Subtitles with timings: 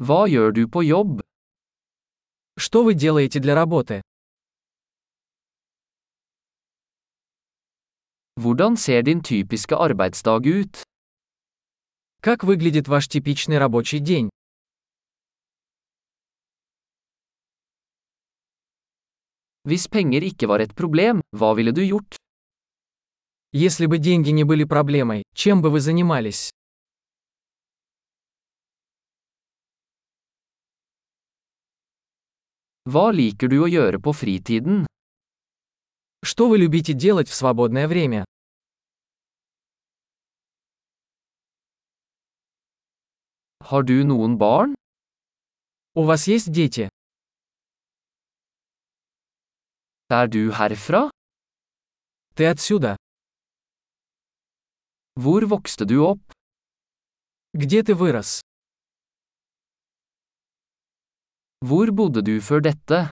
[0.00, 1.20] Hva gjør du på jobb?
[2.56, 4.00] Что вы делаете для работы?
[8.40, 10.82] Hvordan ser din typiske arbeidsdag ut?
[12.22, 14.30] Как выглядит ваш типичный рабочий день?
[19.68, 22.16] Hvis penger ikke var et problem, hva ville du gjort?
[23.52, 26.50] Если бы деньги не были проблемой, чем бы вы занимались?
[32.88, 34.86] Hva liker du å gjøre på fritiden?
[36.24, 38.24] Что вы любите делать в свободное время?
[43.60, 44.74] Har du noen barn?
[45.94, 46.88] У вас есть дети?
[50.08, 51.10] Er du herfra?
[52.34, 52.96] Ты отсюда?
[55.16, 56.20] Hvor vokste du opp?
[57.52, 58.40] Где ты вырос?
[61.60, 63.10] Hvor bodde du før dette?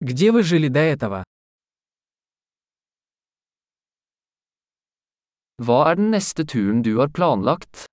[0.00, 1.22] Где вы жили до этого?
[5.62, 7.86] Hva er den neste turen du har planlagt?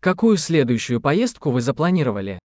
[0.00, 2.38] Какую следующую поездку вы запланировали?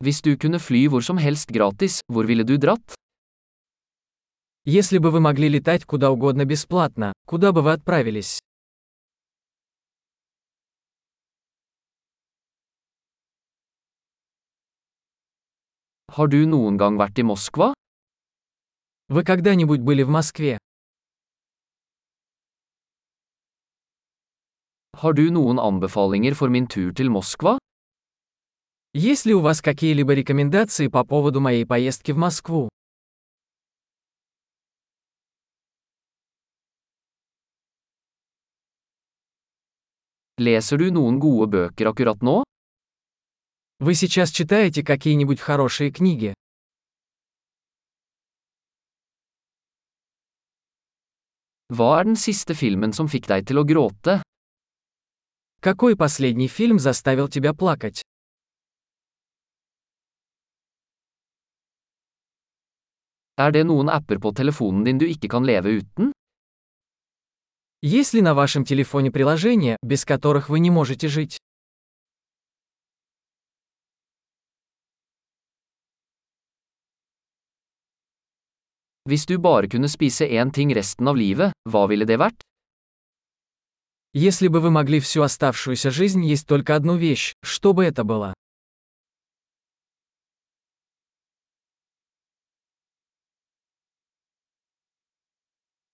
[0.00, 2.94] Hvis du kunne fly hvor som helst gratis, hvor ville du dratt?
[4.64, 8.40] Если бы вы могли летать куда угодно бесплатно, куда бы вы отправились?
[16.14, 17.72] Har du noen gang vært i Moskva?
[19.08, 20.58] Вы когда-нибудь были в Москве?
[24.96, 27.58] Har du noen anbefalinger for min tur til Moskva?
[28.94, 32.68] Есть ли у вас какие-либо рекомендации по поводу моей поездки в Москву?
[40.38, 42.42] Leser du noen gode bøker akkurat nå?
[43.78, 46.32] Вы сейчас читаете какие-нибудь хорошие книги?
[51.68, 54.22] Hva er den siste filmen som fikk deg til å gråte?
[55.60, 58.00] Какой последний фильм заставил тебя плакать?
[63.36, 66.12] Er det noen apper på telefonen din du ikke kan leve uten?
[67.82, 71.36] Есть ли на вашем телефоне приложения, без которых вы не можете жить?
[79.06, 82.42] Hvis du bare kunne spise én ting resten av livet, hva ville det vært?
[84.12, 88.34] Если бы вы могли всю оставшуюся жизнь есть только одну вещь, что бы это было?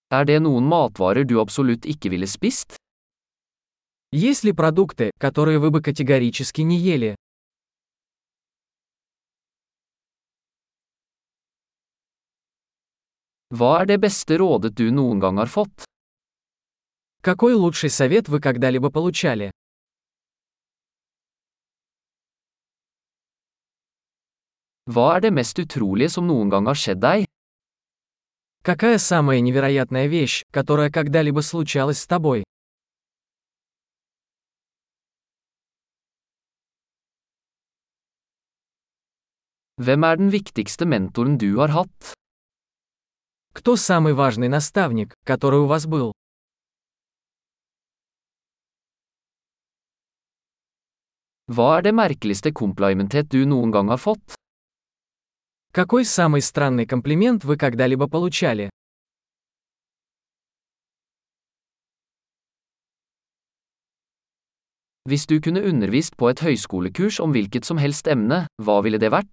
[0.09, 2.77] Er det noen matvarer du absolutt ikke ville spist?
[4.11, 7.15] Есть ли продукты, которые вы бы категорически не ели?
[13.52, 15.84] Hva er det beste rådet du noen gang har fått?
[17.22, 19.50] Какой лучший совет вы когда-либо получали?
[24.88, 27.24] Hva er det mest utrolige som noen gang har skjedd deg?
[28.64, 32.44] Какая самая невероятная вещь, которая когда-либо случалась с тобой?
[39.78, 42.18] Hvem er den viktigste mentoren du har hatt?
[43.52, 46.12] Кто самый важный наставник, который у вас был?
[51.48, 54.34] Hva er det merkeligste komplimentet du noen gang har fått?
[55.72, 58.70] Какой самый странный комплимент вы когда-либо получали?
[65.08, 69.08] Hvis du kunne undervist på et høyskolekurs om hvilket som helst emne, hva ville det
[69.08, 69.32] vært?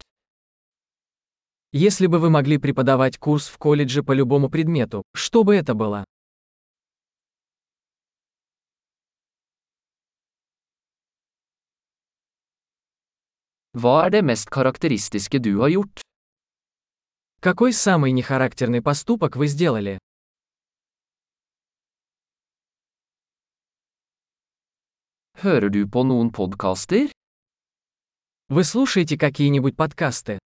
[1.72, 6.04] Если бы вы могли преподавать курс в колледже по любому предмету, что бы это было?
[13.72, 16.00] Hva er det mest karakteristiske du har gjort?
[17.40, 20.00] Какой самый нехарактерный поступок вы сделали?
[25.38, 27.12] Hører du på noen podkaster?
[28.48, 30.40] Вы слушаете какие-нибудь подкасты?